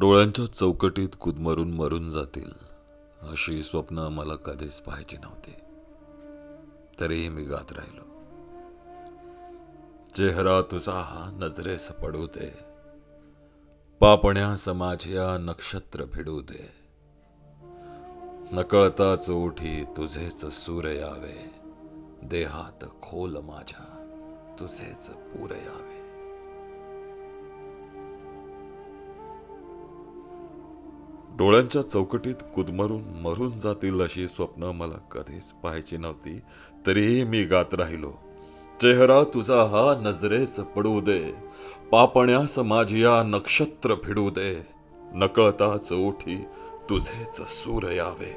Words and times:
डोळ्यांच्या 0.00 0.46
चौकटीत 0.46 1.08
कुदमरून 1.20 1.70
मरून 1.70 2.10
जातील. 2.10 2.50
अशी 3.22 3.62
स्वप्न 3.62 3.98
मला 3.98 4.34
कधीच 4.34 4.80
पाहायची 4.80 5.16
नव्हती. 5.16 5.54
तरीही 7.00 7.28
मी 7.28 7.42
गात 7.42 7.72
राहिलो. 7.72 8.02
चेहरा 10.14 10.62
तुझा 10.62 10.92
हा 10.92 11.30
नजरेस 11.32 11.90
पडू 11.90 12.26
दे. 12.26 12.58
पापण्या 14.00 14.56
समाजिया 14.56 15.38
नक्षत्र 15.38 16.04
भिडू 16.04 16.40
दे. 16.40 16.70
नकळताच 18.52 19.30
ओठी 19.30 19.84
तुझेच 19.84 20.46
सूर 20.46 20.84
यावे. 20.84 21.50
देहात 22.22 22.84
खोल 23.02 23.36
माझ्या 23.36 24.00
तुझेच 24.60 25.10
पूर 25.10 25.50
यावे. 25.50 26.03
डोळ्यांच्या 31.44 31.82
चौकटीत 31.82 32.34
कुदमरून 32.54 33.02
मरून 33.22 33.50
जातील 33.50 34.00
अशी 34.00 34.28
स्वप्न 34.28 34.62
मला 34.62 34.94
कधीच 34.94 35.52
पाहायची 35.52 35.96
नव्हती. 35.96 36.40
तरीही 36.86 37.24
मी 37.24 37.44
गात 37.44 37.74
राहिलो. 37.74 38.12
चेहरा 38.80 39.22
तुझा 39.22 39.62
हा 39.62 40.00
नजरेस 40.00 40.60
पडू 40.60 41.00
दे. 41.00 41.34
पापण्यास 41.92 42.58
माझिया 42.58 43.22
नक्षत्र 43.22 43.94
फिडू 44.04 44.30
दे. 44.30 44.66
नकळताच 45.14 45.92
ओठी 45.92 46.44
तुझेच 46.90 47.42
सूर 47.42 47.90
यावे. 47.90 48.36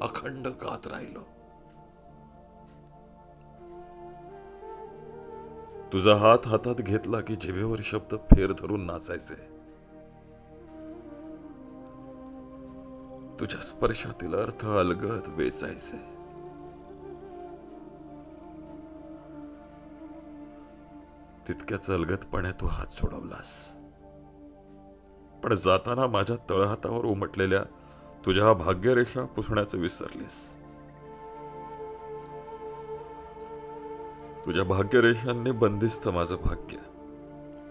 अखंड 0.00 0.46
गात 0.46 0.86
राहिलो. 0.86 1.41
तुझा 5.92 6.14
हात 6.16 6.38
हातात 6.46 6.74
घेतला 6.74 7.20
की 7.20 7.36
जिभेवर 7.36 7.78
शब्द 7.82 8.14
फेर 8.14 8.52
धरून 8.52 8.86
नाचायचे. 8.86 9.34
तुझ्या 13.40 13.60
स्पर्शातील 13.60 14.34
अर्थ 14.34 14.66
अलगद 14.66 15.20
वेचायचे. 15.28 15.96
तितक्याच 21.48 21.90
अलगदपणे 21.90 22.50
तू 22.60 22.66
हात 22.66 22.86
सोडवलास. 22.86 23.72
पण 25.44 25.54
जाताना 25.54 26.06
माझ्या 26.06 26.36
तळहातावर 26.50 27.04
उमटलेल्या 27.04 27.62
तुझ्या 28.26 28.52
भाग्यरेषा 28.52 29.24
पुसण्याचं 29.24 29.78
विसरलीस. 29.78 30.61
तुझ्या 34.46 34.64
भाग्यरेषांनी 34.64 35.50
बंदिस्त 35.50 36.08
माझं 36.08 36.36
भाग्य. 36.36 36.76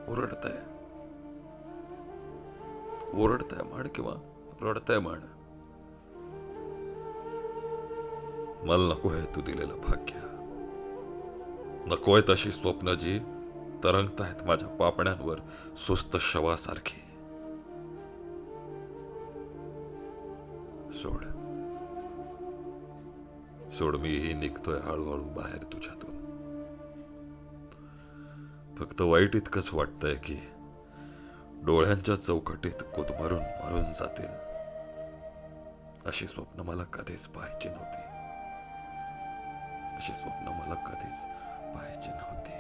ओरडताय. 0.07 0.57
ओरडताय 3.21 3.63
म्हण 3.63 3.87
किंवा 3.87 4.13
रडतय 4.61 4.99
म्हण. 4.99 5.19
मला 8.63 8.93
नको 8.93 9.09
आहे 9.09 9.35
तू 9.35 9.41
दिलेलं 9.41 9.73
भाग्य. 9.75 10.13
नकोय 11.85 12.21
तशी 12.29 12.51
स्वप्न 12.51 12.97
जी 12.97 13.19
तरंगतायत 13.83 14.47
माझ्या 14.47 14.69
पापण्यांवर 14.69 15.39
सुस्त 15.75 16.17
शवासारखी. 16.17 17.01
सोड. 20.93 21.23
सोड 23.71 23.95
मीही 23.95 24.33
निघतोय 24.33 24.79
हळूहळू 24.79 25.23
बाहेर 25.23 25.63
तुझ्यातून. 25.63 26.10
फक्त 28.81 29.01
वाईट 29.01 29.35
इतकंच 29.35 29.73
वाटतंय 29.73 30.15
की 30.15 30.39
डोळ्यांच्या 31.65 32.15
चौकटीत 32.15 32.83
कुदमरून 32.95 33.41
मरून 33.41 33.83
जातील. 33.83 34.51
अशी 36.05 36.27
स्वप्न 36.27 36.59
मला 36.59 36.83
कधीच 36.83 37.27
पाहायची 37.27 37.69
नव्हती. 37.69 38.01
अशी 39.95 40.13
स्वप्न 40.13 40.47
मला 40.47 40.75
कधीच 40.75 41.23
पाहायची 41.75 42.09
नव्हती. 42.09 42.50